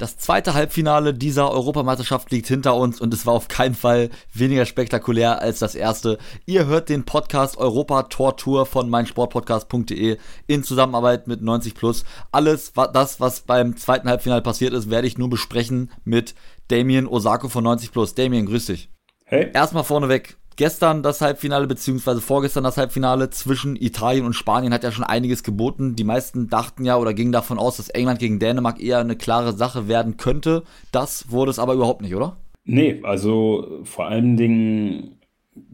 [0.00, 4.64] Das zweite Halbfinale dieser Europameisterschaft liegt hinter uns und es war auf keinen Fall weniger
[4.64, 6.16] spektakulär als das erste.
[6.46, 10.16] Ihr hört den Podcast Europa Tor Tour von meinsportpodcast.de
[10.46, 12.04] in Zusammenarbeit mit 90 Plus.
[12.32, 16.34] Alles das, was beim zweiten Halbfinale passiert ist, werde ich nur besprechen mit
[16.68, 18.14] Damien Osako von 90 Plus.
[18.14, 18.88] Damien, grüß dich.
[19.26, 19.50] Hey.
[19.52, 24.92] Erstmal vorneweg, gestern das Halbfinale, beziehungsweise vorgestern das Halbfinale zwischen Italien und Spanien hat ja
[24.92, 25.96] schon einiges geboten.
[25.96, 29.54] Die meisten dachten ja oder gingen davon aus, dass England gegen Dänemark eher eine klare
[29.54, 30.64] Sache werden könnte.
[30.92, 32.36] Das wurde es aber überhaupt nicht, oder?
[32.64, 35.16] Nee, also vor allen Dingen,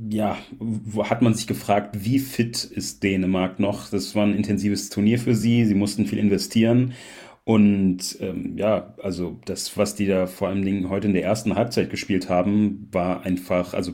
[0.08, 0.36] ja,
[1.02, 3.90] hat man sich gefragt, wie fit ist Dänemark noch?
[3.90, 6.92] Das war ein intensives Turnier für sie, sie mussten viel investieren.
[7.42, 11.56] Und ähm, ja, also das, was die da vor allen Dingen heute in der ersten
[11.56, 13.92] Halbzeit gespielt haben, war einfach, also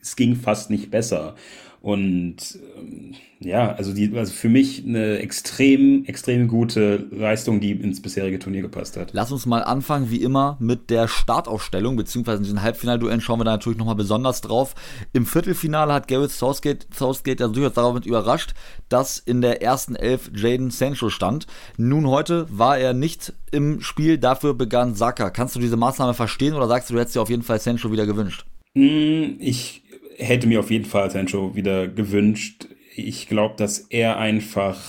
[0.00, 1.34] es ging fast nicht besser.
[1.82, 8.02] Und ähm, ja, also die, also für mich eine extrem, extrem gute Leistung, die ins
[8.02, 9.10] bisherige Turnier gepasst hat.
[9.12, 13.44] Lass uns mal anfangen, wie immer, mit der Startaufstellung, beziehungsweise in den Halbfinalduellen schauen wir
[13.44, 14.74] da natürlich nochmal besonders drauf.
[15.14, 18.52] Im Viertelfinale hat Gareth Southgate, Southgate ja durchaus damit überrascht,
[18.90, 21.46] dass in der ersten Elf Jaden Sancho stand.
[21.78, 25.30] Nun heute war er nicht im Spiel, dafür begann Saka.
[25.30, 27.90] Kannst du diese Maßnahme verstehen oder sagst du, du hättest dir auf jeden Fall Sancho
[27.90, 28.44] wieder gewünscht?
[28.74, 29.82] Hm, ich
[30.18, 32.66] hätte mir auf jeden Fall Sancho wieder gewünscht.
[32.94, 34.80] Ich glaube, dass er einfach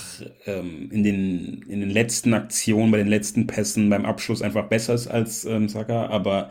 [0.46, 4.94] ähm, in, den, in den letzten Aktionen, bei den letzten Pässen, beim Abschluss einfach besser
[4.94, 6.06] ist als ähm, Saka.
[6.06, 6.50] Aber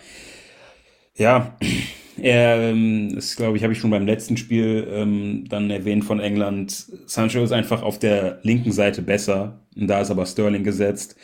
[1.16, 1.58] ja,
[2.18, 6.20] er ähm, ist, glaube ich, habe ich schon beim letzten Spiel ähm, dann erwähnt von
[6.20, 6.88] England.
[7.06, 9.62] Sancho ist einfach auf der linken Seite besser.
[9.76, 11.16] Und da ist aber Sterling gesetzt.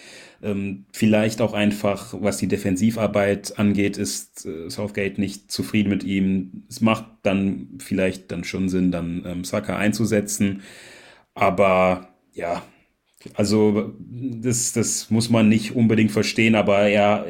[0.42, 6.64] Ähm, vielleicht auch einfach, was die Defensivarbeit angeht, ist äh, Southgate nicht zufrieden mit ihm.
[6.70, 10.62] Es macht dann vielleicht dann schon Sinn, dann ähm, Saka einzusetzen.
[11.34, 12.64] Aber ja,
[13.34, 17.26] also das, das muss man nicht unbedingt verstehen, aber er,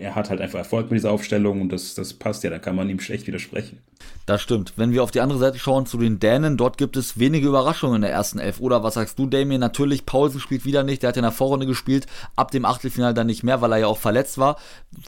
[0.00, 2.74] er hat halt einfach Erfolg mit dieser Aufstellung und das, das passt ja, da kann
[2.74, 3.78] man ihm schlecht widersprechen.
[4.26, 4.72] Das stimmt.
[4.76, 7.96] Wenn wir auf die andere Seite schauen, zu den Dänen, dort gibt es wenige Überraschungen
[7.96, 8.60] in der ersten Elf.
[8.60, 9.60] Oder was sagst du, Damien?
[9.60, 13.26] Natürlich, Paulsen spielt wieder nicht, der hat in der Vorrunde gespielt, ab dem Achtelfinale dann
[13.26, 14.56] nicht mehr, weil er ja auch verletzt war,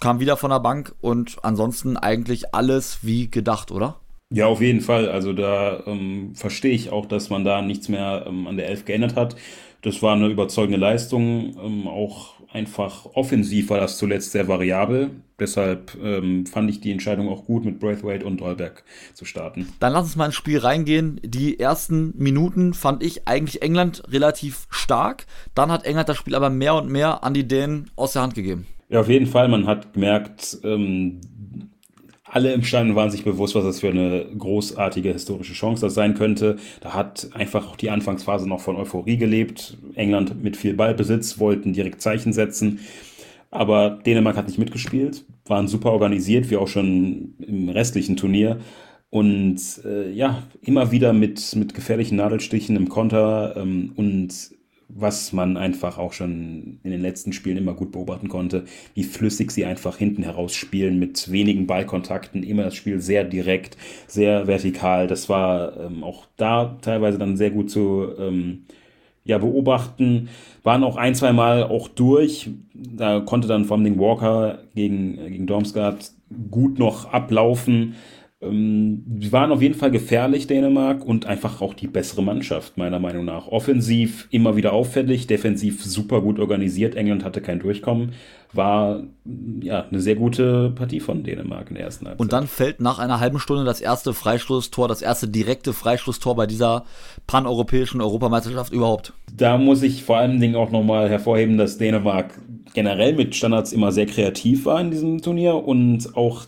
[0.00, 3.97] kam wieder von der Bank und ansonsten eigentlich alles wie gedacht, oder?
[4.31, 5.08] Ja, auf jeden Fall.
[5.08, 8.84] Also da ähm, verstehe ich auch, dass man da nichts mehr ähm, an der Elf
[8.84, 9.36] geändert hat.
[9.82, 11.56] Das war eine überzeugende Leistung.
[11.62, 15.10] Ähm, auch einfach offensiv war das zuletzt sehr variabel.
[15.38, 19.68] Deshalb ähm, fand ich die Entscheidung auch gut, mit Braithwaite und Dolberg zu starten.
[19.80, 21.20] Dann lass uns mal ins Spiel reingehen.
[21.24, 25.26] Die ersten Minuten fand ich eigentlich England relativ stark.
[25.54, 28.34] Dann hat England das Spiel aber mehr und mehr an die Dänen aus der Hand
[28.34, 28.66] gegeben.
[28.88, 29.48] Ja, auf jeden Fall.
[29.48, 31.20] Man hat gemerkt, ähm,
[32.32, 36.15] alle im Stadion waren sich bewusst, was das für eine großartige historische Chance das sein
[36.15, 36.56] könnte.
[36.81, 39.76] Da hat einfach auch die Anfangsphase noch von Euphorie gelebt.
[39.97, 42.81] England mit viel Ballbesitz, wollten direkt Zeichen setzen.
[43.50, 48.60] Aber Dänemark hat nicht mitgespielt, waren super organisiert, wie auch schon im restlichen Turnier.
[49.10, 54.53] Und äh, ja, immer wieder mit, mit gefährlichen Nadelstichen im Konter ähm, und
[54.94, 58.64] was man einfach auch schon in den letzten Spielen immer gut beobachten konnte,
[58.94, 63.76] wie flüssig sie einfach hinten heraus spielen mit wenigen Ballkontakten, immer das Spiel sehr direkt,
[64.06, 65.06] sehr vertikal.
[65.06, 68.64] Das war ähm, auch da teilweise dann sehr gut zu ähm,
[69.25, 70.28] ja, beobachten.
[70.62, 72.50] Waren auch ein, zwei Mal auch durch.
[72.75, 76.12] Da konnte dann vor allem Walker gegen, gegen Dormsgaard
[76.50, 77.94] gut noch ablaufen.
[78.42, 83.25] Ähm, waren auf jeden Fall gefährlich, Dänemark, und einfach auch die bessere Mannschaft, meiner Meinung
[83.25, 83.47] nach.
[83.47, 86.97] Offensiv immer wieder auffällig, defensiv super gut organisiert.
[86.97, 88.12] England hatte kein Durchkommen.
[88.52, 89.04] War
[89.60, 92.20] ja eine sehr gute Partie von Dänemark in der ersten Halbzeit.
[92.20, 96.47] Und dann fällt nach einer halben Stunde das erste Freistoßtor, das erste direkte Freistoßtor bei
[96.47, 96.84] dieser
[97.26, 99.12] paneuropäischen Europameisterschaft überhaupt.
[99.34, 102.34] Da muss ich vor allen Dingen auch nochmal hervorheben, dass Dänemark
[102.75, 106.46] generell mit Standards immer sehr kreativ war in diesem Turnier und auch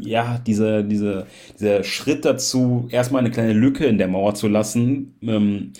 [0.00, 1.26] ja, diese, diese,
[1.58, 5.72] dieser Schritt dazu, erstmal eine kleine Lücke in der Mauer zu lassen ähm,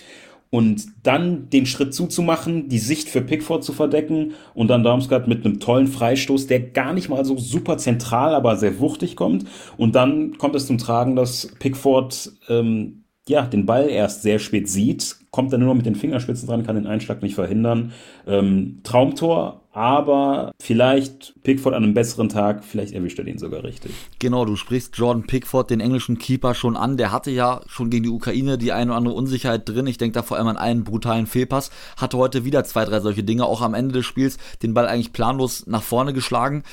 [0.49, 5.45] und dann den Schritt zuzumachen, die Sicht für Pickford zu verdecken und dann Darmstadt mit
[5.45, 9.45] einem tollen Freistoß, der gar nicht mal so super zentral, aber sehr wuchtig kommt.
[9.75, 14.69] Und dann kommt es zum Tragen, dass Pickford ähm, ja, den Ball erst sehr spät
[14.69, 17.91] sieht, kommt dann nur noch mit den Fingerspitzen dran, kann den Einschlag nicht verhindern.
[18.25, 23.91] Ähm, Traumtor, aber vielleicht Pickford an einem besseren Tag, vielleicht erwischt er den sogar richtig.
[24.17, 26.97] Genau, du sprichst Jordan Pickford, den englischen Keeper, schon an.
[26.97, 29.85] Der hatte ja schon gegen die Ukraine die eine oder andere Unsicherheit drin.
[29.85, 31.69] Ich denke da vor allem an einen brutalen Fehlpass.
[31.95, 35.13] Hatte heute wieder zwei, drei solche Dinge, auch am Ende des Spiels den Ball eigentlich
[35.13, 36.63] planlos nach vorne geschlagen.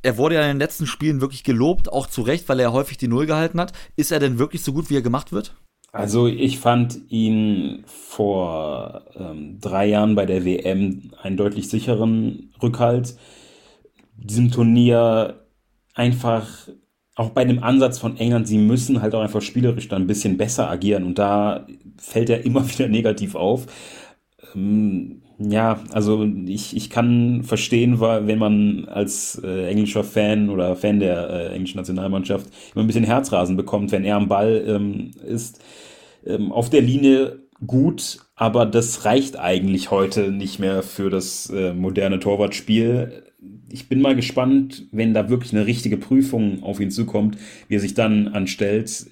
[0.00, 2.96] Er wurde ja in den letzten Spielen wirklich gelobt, auch zu Recht, weil er häufig
[2.96, 3.72] die Null gehalten hat.
[3.96, 5.54] Ist er denn wirklich so gut, wie er gemacht wird?
[5.96, 13.16] Also ich fand ihn vor ähm, drei Jahren bei der WM einen deutlich sicheren Rückhalt.
[14.16, 15.46] Diesem Turnier
[15.94, 16.68] einfach
[17.14, 20.36] auch bei dem Ansatz von England, sie müssen halt auch einfach spielerisch dann ein bisschen
[20.36, 21.66] besser agieren und da
[21.96, 23.66] fällt er immer wieder negativ auf.
[24.54, 30.98] Ähm, ja, also ich, ich kann verstehen, wenn man als äh, englischer Fan oder Fan
[30.98, 35.60] der äh, englischen Nationalmannschaft immer ein bisschen Herzrasen bekommt, wenn er am Ball ähm, ist.
[36.24, 41.74] Ähm, auf der Linie gut, aber das reicht eigentlich heute nicht mehr für das äh,
[41.74, 43.24] moderne Torwartspiel.
[43.70, 47.36] Ich bin mal gespannt, wenn da wirklich eine richtige Prüfung auf ihn zukommt,
[47.68, 49.06] wie er sich dann anstellt.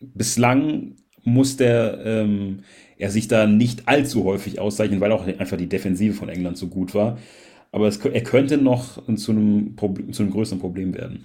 [0.00, 2.60] Bislang muss der ähm,
[3.02, 6.68] er sich da nicht allzu häufig auszeichnen, weil auch einfach die Defensive von England so
[6.68, 7.18] gut war.
[7.72, 9.74] Aber es, er könnte noch zu einem,
[10.12, 11.24] zu einem größeren Problem werden.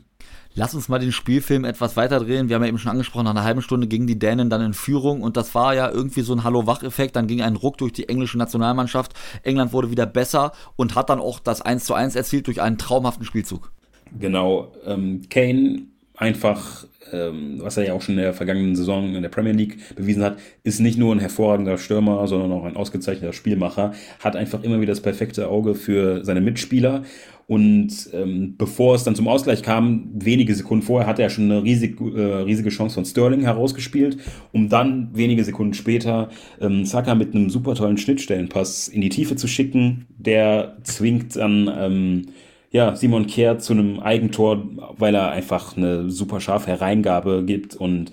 [0.55, 2.49] Lass uns mal den Spielfilm etwas weiter drehen.
[2.49, 4.73] Wir haben ja eben schon angesprochen, nach einer halben Stunde gingen die Dänen dann in
[4.73, 7.15] Führung und das war ja irgendwie so ein Hallo-Wach-Effekt.
[7.15, 9.13] Dann ging ein Ruck durch die englische Nationalmannschaft.
[9.43, 12.79] England wurde wieder besser und hat dann auch das 1 zu 1 erzielt durch einen
[12.79, 13.71] traumhaften Spielzug.
[14.19, 14.71] Genau.
[14.83, 15.83] Ähm, Kane
[16.17, 19.77] einfach, ähm, was er ja auch schon in der vergangenen Saison in der Premier League
[19.95, 24.63] bewiesen hat, ist nicht nur ein hervorragender Stürmer, sondern auch ein ausgezeichneter Spielmacher, hat einfach
[24.63, 27.03] immer wieder das perfekte Auge für seine Mitspieler.
[27.45, 31.63] Und ähm, bevor es dann zum Ausgleich kam, wenige Sekunden vorher, hatte er schon eine
[31.63, 34.17] riesig, äh, riesige Chance von Sterling herausgespielt,
[34.51, 36.29] um dann wenige Sekunden später
[36.59, 40.07] ähm, Saka mit einem super tollen Schnittstellenpass in die Tiefe zu schicken.
[40.17, 42.25] Der zwingt dann ähm,
[42.71, 44.63] ja, Simon Kehr zu einem Eigentor,
[44.97, 48.11] weil er einfach eine super scharfe Hereingabe gibt und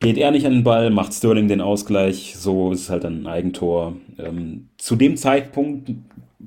[0.00, 3.26] geht er nicht an den Ball, macht Sterling den Ausgleich, so ist es halt ein
[3.26, 3.96] Eigentor.
[4.18, 5.90] Ähm, zu dem Zeitpunkt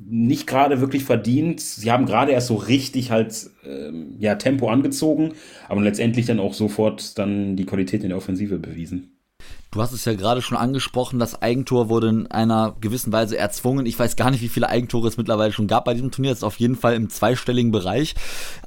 [0.07, 1.61] nicht gerade wirklich verdient.
[1.61, 5.33] Sie haben gerade erst so richtig halt ähm, ja Tempo angezogen,
[5.67, 9.14] aber letztendlich dann auch sofort dann die Qualität in der Offensive bewiesen.
[9.75, 13.85] Du hast es ja gerade schon angesprochen, das Eigentor wurde in einer gewissen Weise erzwungen.
[13.85, 16.31] Ich weiß gar nicht, wie viele Eigentore es mittlerweile schon gab bei diesem Turnier.
[16.31, 18.15] Das ist auf jeden Fall im zweistelligen Bereich.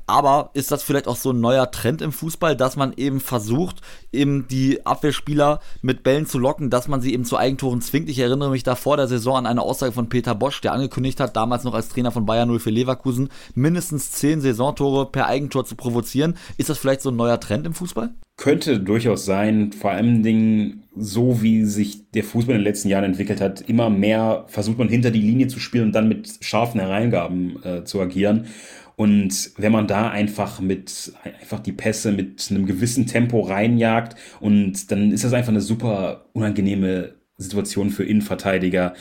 [0.06, 3.81] Aber ist das vielleicht auch so ein neuer Trend im Fußball, dass man eben versucht,
[4.12, 8.11] eben die Abwehrspieler mit Bällen zu locken, dass man sie eben zu Eigentoren zwingt?
[8.11, 11.20] Ich erinnere mich da vor der Saison an eine Aussage von Peter Bosch, der angekündigt
[11.20, 15.64] hat, damals noch als Trainer von Bayern 0 für Leverkusen, mindestens zehn Saisontore per Eigentor
[15.64, 16.37] zu provozieren.
[16.58, 18.11] Ist das vielleicht so ein neuer Trend im Fußball?
[18.38, 23.05] Könnte durchaus sein, vor allen Dingen so wie sich der Fußball in den letzten Jahren
[23.05, 26.81] entwickelt hat, immer mehr versucht man hinter die Linie zu spielen und dann mit scharfen
[26.81, 28.46] Hereingaben äh, zu agieren.
[28.94, 34.90] Und wenn man da einfach mit, einfach die Pässe mit einem gewissen Tempo reinjagt und
[34.93, 38.94] dann ist das einfach eine super unangenehme Situation für Innenverteidiger,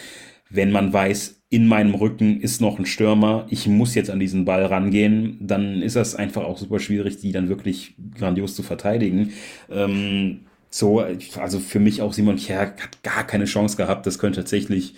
[0.49, 4.43] wenn man weiß, in meinem Rücken ist noch ein Stürmer, ich muss jetzt an diesen
[4.43, 9.31] Ball rangehen, dann ist das einfach auch super schwierig, die dann wirklich grandios zu verteidigen.
[9.69, 14.05] Ähm, so, also für mich auch Simon Kjær hat gar keine Chance gehabt.
[14.05, 14.95] Das könnte tatsächlich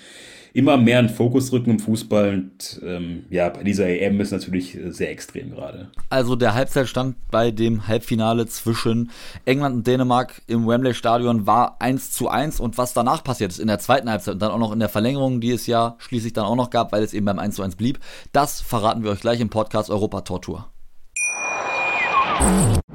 [0.54, 2.30] immer mehr einen Fokus rücken im Fußball.
[2.34, 5.90] Und ähm, ja, bei dieser EM ist natürlich sehr extrem gerade.
[6.10, 9.12] Also der Halbzeitstand bei dem Halbfinale zwischen
[9.46, 13.60] England und Dänemark im Wembley Stadion war 1 zu 1 und was danach passiert ist
[13.60, 16.34] in der zweiten Halbzeit und dann auch noch in der Verlängerung, die es ja schließlich
[16.34, 18.00] dann auch noch gab, weil es eben beim 1 zu 1 blieb,
[18.31, 20.69] das verraten wir euch gleich im Podcast Europa Tortur.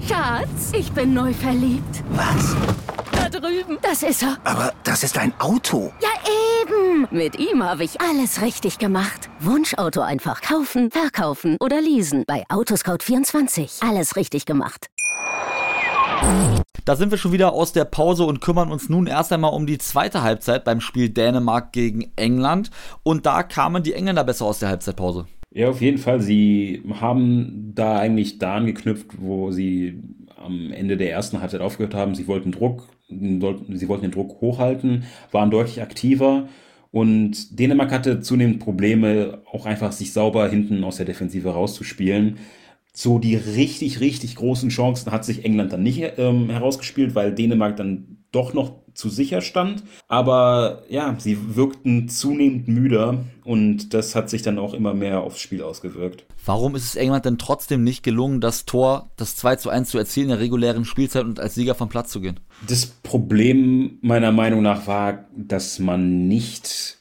[0.06, 2.02] Schatz, ich bin neu verliebt.
[2.10, 2.56] Was?
[3.12, 3.78] Da drüben.
[3.82, 4.36] Das ist er.
[4.44, 5.92] Aber das ist ein Auto.
[6.00, 6.08] Ja,
[6.62, 7.06] eben.
[7.10, 9.28] Mit ihm habe ich alles richtig gemacht.
[9.40, 12.24] Wunschauto einfach kaufen, verkaufen oder leasen.
[12.26, 13.88] Bei Autoscout24.
[13.88, 14.88] Alles richtig gemacht.
[16.84, 19.66] Da sind wir schon wieder aus der Pause und kümmern uns nun erst einmal um
[19.66, 22.70] die zweite Halbzeit beim Spiel Dänemark gegen England.
[23.02, 25.26] Und da kamen die Engländer besser aus der Halbzeitpause.
[25.54, 26.20] Ja, auf jeden Fall.
[26.20, 30.00] Sie haben da eigentlich da angeknüpft, wo sie
[30.36, 32.14] am Ende der ersten Halbzeit aufgehört haben.
[32.16, 33.40] Sie wollten Druck, sie
[33.88, 36.48] wollten den Druck hochhalten, waren deutlich aktiver.
[36.90, 42.38] Und Dänemark hatte zunehmend Probleme, auch einfach sich sauber hinten aus der Defensive rauszuspielen.
[42.92, 47.76] So die richtig, richtig großen Chancen hat sich England dann nicht ähm, herausgespielt, weil Dänemark
[47.76, 49.84] dann doch noch zu sicher stand.
[50.08, 55.40] Aber ja, sie wirkten zunehmend müder und das hat sich dann auch immer mehr aufs
[55.40, 56.24] Spiel ausgewirkt.
[56.44, 59.98] Warum ist es England denn trotzdem nicht gelungen, das Tor, das 2 zu 1 zu
[59.98, 62.40] erzielen in der regulären Spielzeit und als Sieger vom Platz zu gehen?
[62.66, 66.98] Das Problem meiner Meinung nach war, dass man nicht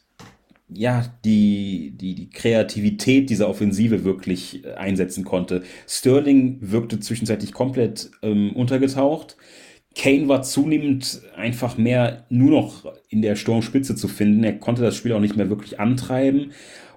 [0.76, 5.64] ja, die, die, die Kreativität dieser Offensive wirklich äh, einsetzen konnte.
[5.88, 9.38] Sterling wirkte zwischenzeitlich komplett ähm, untergetaucht.
[9.96, 14.44] Kane war zunehmend einfach mehr nur noch in der Sturmspitze zu finden.
[14.44, 16.52] Er konnte das Spiel auch nicht mehr wirklich antreiben.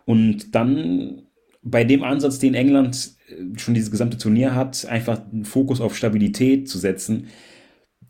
[0.05, 1.23] Und dann
[1.63, 5.97] bei dem Ansatz, den England äh, schon dieses gesamte Turnier hat, einfach einen Fokus auf
[5.97, 7.27] Stabilität zu setzen,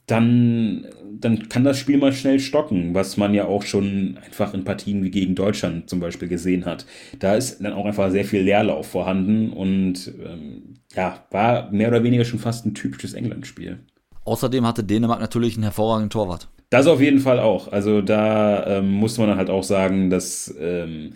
[0.07, 4.62] dann, dann kann das Spiel mal schnell stocken, was man ja auch schon einfach in
[4.62, 6.87] Partien wie gegen Deutschland zum Beispiel gesehen hat.
[7.19, 12.05] Da ist dann auch einfach sehr viel Leerlauf vorhanden und ähm, ja, war mehr oder
[12.05, 13.81] weniger schon fast ein typisches England-Spiel.
[14.26, 16.49] Außerdem hatte Dänemark natürlich einen hervorragenden Torwart.
[16.68, 17.73] Das auf jeden Fall auch.
[17.73, 21.12] Also da ähm, muss man halt auch sagen, dass ähm,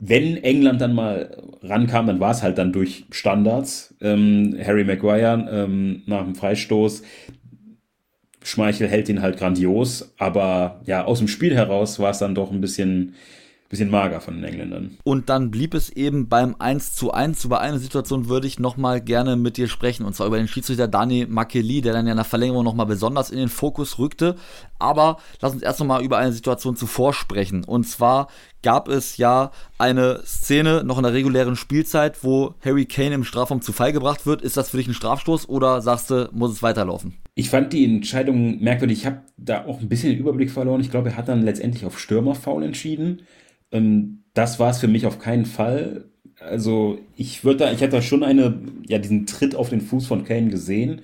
[0.00, 3.94] wenn England dann mal rankam, dann war es halt dann durch Standards.
[4.00, 7.02] Ähm, Harry Maguire ähm, nach dem Freistoß.
[8.42, 12.50] Schmeichel hält ihn halt grandios, aber ja, aus dem Spiel heraus war es dann doch
[12.50, 13.14] ein bisschen
[13.68, 14.96] bisschen mager von den Engländern.
[15.04, 17.44] Und dann blieb es eben beim 1 zu 1.
[17.44, 20.88] Über eine Situation würde ich nochmal gerne mit dir sprechen, und zwar über den Schiedsrichter
[20.88, 24.36] Dani Makeli, der dann ja in der Verlängerung nochmal besonders in den Fokus rückte.
[24.78, 27.64] Aber lass uns erst nochmal über eine Situation zuvor sprechen.
[27.64, 28.28] Und zwar
[28.62, 33.60] gab es ja eine Szene noch in der regulären Spielzeit, wo Harry Kane im Strafraum
[33.60, 34.40] zu Fall gebracht wird.
[34.40, 37.18] Ist das für dich ein Strafstoß oder sagst du, muss es weiterlaufen?
[37.34, 39.00] Ich fand die Entscheidung merkwürdig.
[39.00, 40.80] Ich habe da auch ein bisschen den Überblick verloren.
[40.80, 43.22] Ich glaube, er hat dann letztendlich auf Stürmerfoul entschieden.
[43.72, 46.04] Ähm, das war es für mich auf keinen Fall.
[46.40, 50.06] Also ich würde da, ich hätte da schon eine, ja, diesen Tritt auf den Fuß
[50.06, 51.02] von Kane gesehen.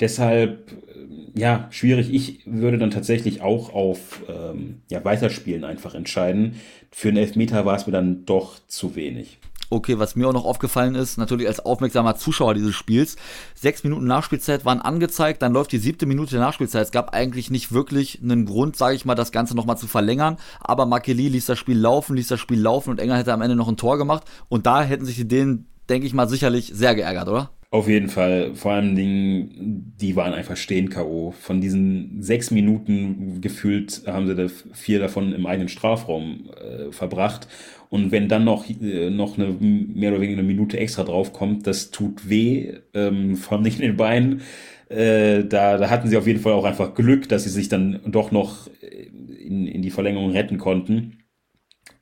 [0.00, 2.12] Deshalb, äh, ja, schwierig.
[2.12, 6.56] Ich würde dann tatsächlich auch auf ähm, ja, Weiterspielen einfach entscheiden.
[6.90, 9.38] Für einen Elfmeter war es mir dann doch zu wenig.
[9.68, 13.16] Okay, was mir auch noch aufgefallen ist, natürlich als aufmerksamer Zuschauer dieses Spiels,
[13.54, 16.84] sechs Minuten Nachspielzeit waren angezeigt, dann läuft die siebte Minute der Nachspielzeit.
[16.84, 20.36] Es gab eigentlich nicht wirklich einen Grund, sage ich mal, das Ganze nochmal zu verlängern,
[20.60, 23.56] aber Makeli ließ das Spiel laufen, ließ das Spiel laufen und England hätte am Ende
[23.56, 26.94] noch ein Tor gemacht und da hätten sich die Dänen, denke ich mal, sicherlich sehr
[26.94, 27.50] geärgert, oder?
[27.76, 28.54] Auf jeden Fall.
[28.54, 31.32] Vor allem Dingen, die waren einfach stehen K.O.
[31.32, 37.48] Von diesen sechs Minuten gefühlt haben sie da vier davon im eigenen Strafraum äh, verbracht.
[37.90, 41.90] Und wenn dann noch, äh, noch eine mehr oder weniger eine Minute extra draufkommt, das
[41.90, 44.40] tut weh, ähm, vor allem nicht in den Beinen.
[44.88, 48.00] Äh, da, da hatten sie auf jeden Fall auch einfach Glück, dass sie sich dann
[48.06, 49.10] doch noch äh,
[49.44, 51.18] in, in die Verlängerung retten konnten.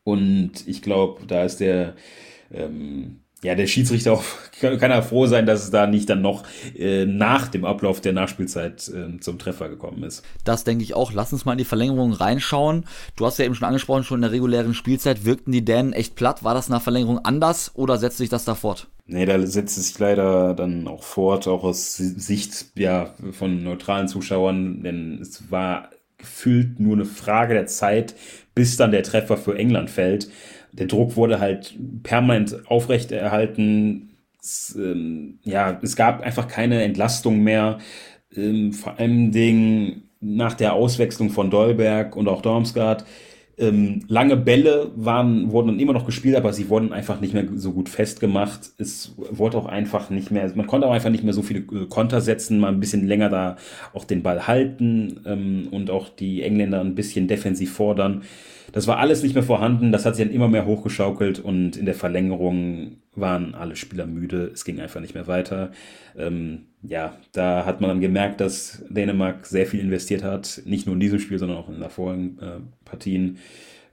[0.05, 1.97] Und ich glaube, da ist der
[2.53, 4.25] ähm, ja, der Schiedsrichter auch,
[4.61, 6.45] kann er froh sein, dass es da nicht dann noch
[6.77, 10.25] äh, nach dem Ablauf der Nachspielzeit äh, zum Treffer gekommen ist.
[10.45, 11.13] Das denke ich auch.
[11.13, 12.87] Lass uns mal in die Verlängerung reinschauen.
[13.17, 16.17] Du hast ja eben schon angesprochen, schon in der regulären Spielzeit wirkten die Dänen echt
[16.17, 16.43] platt.
[16.43, 18.89] War das nach Verlängerung anders oder setzt sich das da fort?
[19.07, 24.09] Nee, da setzt es sich leider dann auch fort, auch aus Sicht ja, von neutralen
[24.09, 28.15] Zuschauern, denn es war gefühlt nur eine Frage der Zeit,
[28.55, 30.31] bis dann der Treffer für England fällt
[30.79, 34.17] der Druck wurde halt permanent aufrechterhalten.
[34.41, 37.79] Es, ähm, ja, es gab einfach keine Entlastung mehr.
[38.35, 43.05] Ähm, vor allem Dingen nach der Auswechslung von Dolberg und auch Dormsgaard.
[43.57, 47.47] Ähm, lange Bälle waren, wurden dann immer noch gespielt, aber sie wurden einfach nicht mehr
[47.55, 48.73] so gut festgemacht.
[48.79, 51.87] Es wurde auch einfach nicht mehr, man konnte auch einfach nicht mehr so viele äh,
[51.89, 53.57] Konter setzen, mal ein bisschen länger da
[53.93, 58.23] auch den Ball halten ähm, und auch die Engländer ein bisschen defensiv fordern.
[58.73, 61.87] Das war alles nicht mehr vorhanden, das hat sich dann immer mehr hochgeschaukelt und in
[61.87, 65.73] der Verlängerung waren alle Spieler müde, es ging einfach nicht mehr weiter.
[66.17, 70.95] Ähm, ja, da hat man dann gemerkt, dass Dänemark sehr viel investiert hat, nicht nur
[70.95, 73.39] in diesem Spiel, sondern auch in den vorigen äh, Partien.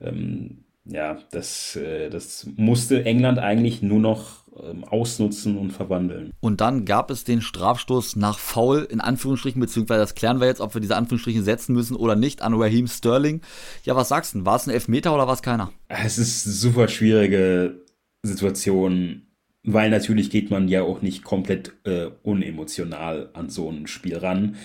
[0.00, 6.32] Ähm, ja, das, äh, das musste England eigentlich nur noch ähm, ausnutzen und verwandeln.
[6.40, 10.60] Und dann gab es den Strafstoß nach Foul, in Anführungsstrichen, beziehungsweise das klären wir jetzt,
[10.60, 13.40] ob wir diese Anführungsstriche setzen müssen oder nicht, an Raheem Sterling.
[13.84, 14.44] Ja, was sagst du?
[14.44, 15.72] War es ein Elfmeter oder war es keiner?
[15.88, 17.81] Es ist super schwierige
[18.22, 19.22] Situation,
[19.64, 24.56] weil natürlich geht man ja auch nicht komplett äh, unemotional an so ein Spiel ran.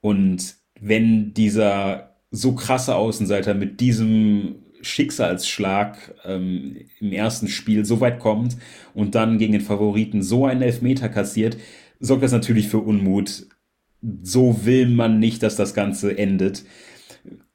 [0.00, 8.18] Und wenn dieser so krasse Außenseiter mit diesem Schicksalsschlag ähm, im ersten Spiel so weit
[8.18, 8.56] kommt
[8.94, 11.56] und dann gegen den Favoriten so einen Elfmeter kassiert,
[11.98, 13.46] sorgt das natürlich für Unmut.
[14.22, 16.64] So will man nicht, dass das Ganze endet.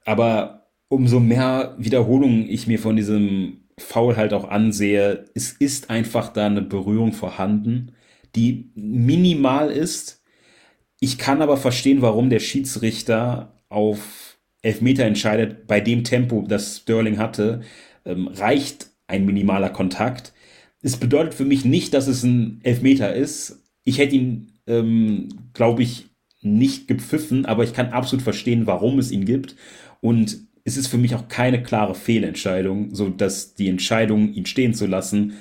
[0.04, 6.32] Aber umso mehr Wiederholungen ich mir von diesem Foul halt auch ansehe, es ist einfach
[6.34, 7.94] da eine Berührung vorhanden,
[8.36, 10.24] die minimal ist.
[11.00, 17.18] Ich kann aber verstehen, warum der Schiedsrichter auf Elfmeter entscheidet, bei dem Tempo, das Sterling
[17.18, 17.62] hatte,
[18.06, 20.34] ähm, reicht ein minimaler Kontakt.
[20.82, 23.64] Es bedeutet für mich nicht, dass es ein Elfmeter ist.
[23.84, 26.08] Ich hätte ihn, ähm, glaube ich,
[26.42, 29.56] nicht gepfiffen, aber ich kann absolut verstehen, warum es ihn gibt.
[30.00, 34.74] Und ist es für mich auch keine klare Fehlentscheidung, so dass die Entscheidung, ihn stehen
[34.74, 35.34] zu lassen,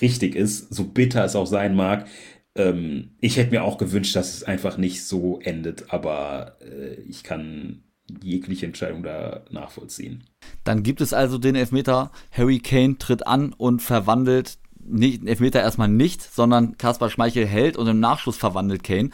[0.00, 2.06] richtig ist, so bitter es auch sein mag.
[2.54, 7.22] Ähm, ich hätte mir auch gewünscht, dass es einfach nicht so endet, aber äh, ich
[7.22, 7.84] kann
[8.22, 10.24] jegliche Entscheidung da nachvollziehen.
[10.64, 12.10] Dann gibt es also den Elfmeter.
[12.30, 17.86] Harry Kane tritt an und verwandelt nicht, Elfmeter erstmal nicht, sondern Kaspar Schmeichel hält und
[17.86, 19.10] im Nachschuss verwandelt Kane.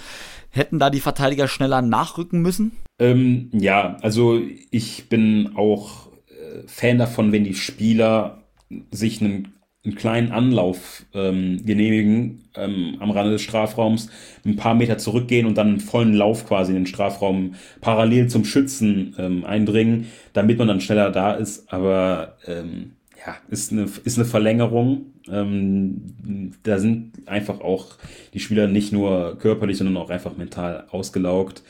[0.50, 2.72] Hätten da die Verteidiger schneller nachrücken müssen?
[2.98, 8.42] Ähm, ja, also ich bin auch äh, Fan davon, wenn die Spieler
[8.90, 14.10] sich einen einen kleinen Anlauf ähm, genehmigen ähm, am Rande des Strafraums,
[14.44, 18.44] ein paar Meter zurückgehen und dann einen vollen Lauf quasi in den Strafraum parallel zum
[18.44, 21.72] Schützen ähm, eindringen, damit man dann schneller da ist.
[21.72, 22.96] Aber ähm,
[23.26, 25.12] ja, ist eine, ist eine Verlängerung.
[25.28, 27.96] Ähm, da sind einfach auch
[28.34, 31.62] die Spieler nicht nur körperlich, sondern auch einfach mental ausgelaugt.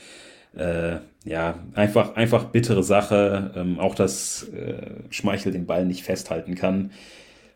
[0.54, 3.52] Äh, ja, einfach, einfach bittere Sache.
[3.56, 6.90] Ähm, auch, dass äh, Schmeichel den Ball nicht festhalten kann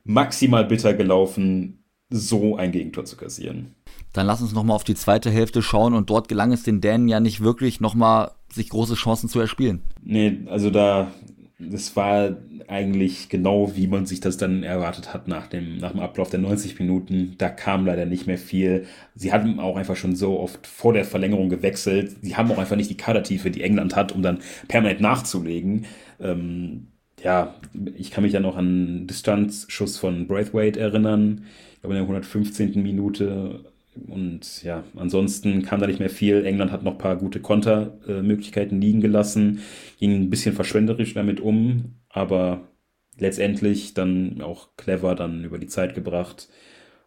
[0.05, 3.75] maximal bitter gelaufen, so ein Gegentor zu kassieren.
[4.13, 7.09] Dann lass uns nochmal auf die zweite Hälfte schauen und dort gelang es den Dänen
[7.09, 9.83] ja nicht wirklich nochmal sich große Chancen zu erspielen.
[10.03, 11.11] Nee, also da,
[11.59, 12.37] das war
[12.73, 16.41] eigentlich genau, wie man sich das dann erwartet hat nach dem, nach dem Ablauf der
[16.41, 17.35] 90 Minuten.
[17.39, 18.87] Da kam leider nicht mehr viel.
[19.15, 22.17] Sie hatten auch einfach schon so oft vor der Verlängerung gewechselt.
[22.23, 25.87] Sie haben auch einfach nicht die Kadertiefe, die England hat, um dann permanent nachzulegen.
[26.21, 26.89] Ähm,
[27.23, 27.55] ja,
[27.97, 32.83] ich kann mich ja noch an Distanzschuss von Braithwaite erinnern, ich glaube in der 115.
[32.83, 33.72] Minute.
[34.09, 36.45] Und ja, ansonsten kam da nicht mehr viel.
[36.47, 39.61] England hat noch ein paar gute Kontermöglichkeiten liegen gelassen,
[39.99, 42.69] ging ein bisschen verschwenderisch damit um, aber
[43.19, 46.49] letztendlich dann auch clever dann über die Zeit gebracht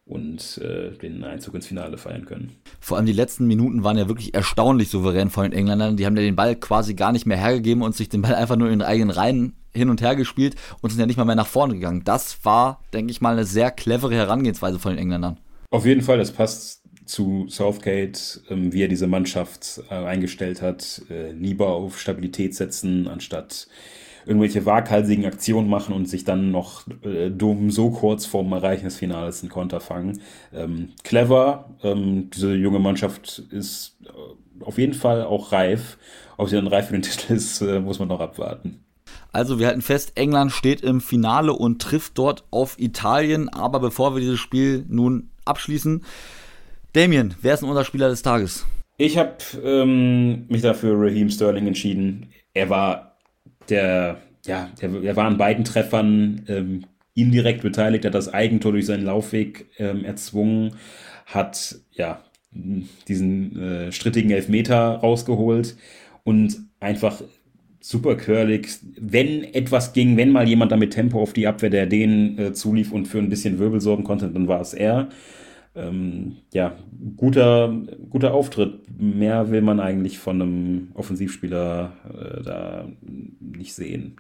[0.06, 2.51] und äh, den Einzug ins Finale feiern können.
[2.80, 5.98] Vor allem die letzten Minuten waren ja wirklich erstaunlich souverän von den Engländern.
[5.98, 8.56] Die haben ja den Ball quasi gar nicht mehr hergegeben und sich den Ball einfach
[8.56, 11.36] nur in den eigenen Reihen hin und her gespielt und sind ja nicht mal mehr
[11.36, 12.04] nach vorne gegangen.
[12.06, 15.39] Das war, denke ich mal, eine sehr clevere Herangehensweise von den Engländern.
[15.75, 21.01] Auf jeden Fall, das passt zu Southgate, ähm, wie er diese Mannschaft äh, eingestellt hat.
[21.10, 23.67] Äh, lieber auf Stabilität setzen, anstatt
[24.25, 28.96] irgendwelche waghalsigen Aktionen machen und sich dann noch äh, dumm so kurz vorm Erreichen des
[28.96, 30.22] Finales einen Konter fangen.
[30.53, 35.97] Ähm, clever, ähm, diese junge Mannschaft ist äh, auf jeden Fall auch reif.
[36.38, 38.80] Ob sie dann reif für den Titel ist, äh, muss man noch abwarten.
[39.34, 43.49] Also wir halten fest, England steht im Finale und trifft dort auf Italien.
[43.49, 46.03] Aber bevor wir dieses Spiel nun abschließen,
[46.93, 48.65] Damien, wer ist denn unser Spieler des Tages?
[48.97, 52.27] Ich habe ähm, mich dafür Raheem Sterling entschieden.
[52.53, 53.17] Er war
[53.67, 58.86] der, ja, der, der war an beiden Treffern ähm, indirekt beteiligt, hat das Eigentor durch
[58.86, 60.75] seinen Laufweg ähm, erzwungen,
[61.25, 65.75] hat ja diesen äh, strittigen Elfmeter rausgeholt
[66.23, 67.21] und einfach
[67.86, 68.67] super curlig.
[69.00, 72.91] Wenn etwas ging, wenn mal jemand damit Tempo auf die Abwehr der Dänen äh, zulief
[72.91, 75.10] und für ein bisschen Wirbel sorgen konnte, dann war es er.
[75.76, 76.74] Ähm, ja,
[77.15, 77.76] guter,
[78.10, 78.80] guter Auftritt.
[79.00, 82.88] Mehr will man eigentlich von einem Offensivspieler äh, da
[83.39, 84.15] nicht sehen.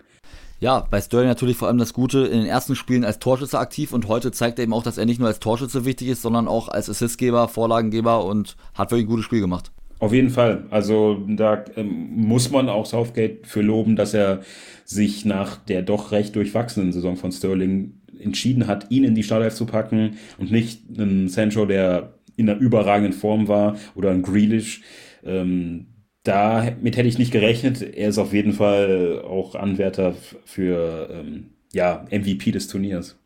[0.59, 3.93] Ja, bei Sterling natürlich vor allem das Gute, in den ersten Spielen als Torschütze aktiv
[3.93, 6.47] und heute zeigt er eben auch, dass er nicht nur als Torschütze wichtig ist, sondern
[6.47, 9.71] auch als Assistgeber, Vorlagengeber und hat wirklich ein gutes Spiel gemacht.
[9.99, 10.65] Auf jeden Fall.
[10.69, 14.41] Also da ähm, muss man auch Southgate für loben, dass er
[14.83, 19.55] sich nach der doch recht durchwachsenen Saison von Sterling entschieden hat, ihn in die Startelf
[19.55, 24.81] zu packen und nicht einen Sancho, der in einer überragenden Form war oder ein Grealish.
[25.23, 25.87] Ähm,
[26.23, 27.81] damit hätte ich nicht gerechnet.
[27.81, 33.17] Er ist auf jeden Fall auch Anwärter für ähm, ja, MVP des Turniers.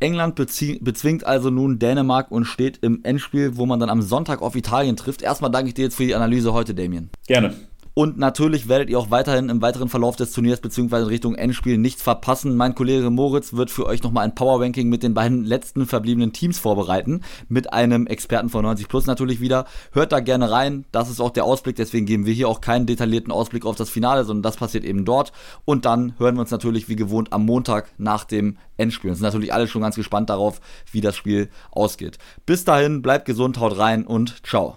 [0.00, 4.54] England bezwingt also nun Dänemark und steht im Endspiel, wo man dann am Sonntag auf
[4.54, 5.22] Italien trifft.
[5.22, 7.10] Erstmal danke ich dir jetzt für die Analyse heute, Damien.
[7.26, 7.54] Gerne.
[7.98, 10.98] Und natürlich werdet ihr auch weiterhin im weiteren Verlauf des Turniers bzw.
[10.98, 12.54] in Richtung Endspiel nichts verpassen.
[12.54, 16.34] Mein Kollege Moritz wird für euch nochmal ein Power Ranking mit den beiden letzten verbliebenen
[16.34, 17.22] Teams vorbereiten.
[17.48, 19.64] Mit einem Experten von 90 Plus natürlich wieder.
[19.92, 20.84] Hört da gerne rein.
[20.92, 21.76] Das ist auch der Ausblick.
[21.76, 25.06] Deswegen geben wir hier auch keinen detaillierten Ausblick auf das Finale, sondern das passiert eben
[25.06, 25.32] dort.
[25.64, 29.08] Und dann hören wir uns natürlich wie gewohnt am Montag nach dem Endspiel.
[29.08, 30.60] Und sind natürlich alle schon ganz gespannt darauf,
[30.92, 32.18] wie das Spiel ausgeht.
[32.44, 34.76] Bis dahin, bleibt gesund, haut rein und ciao.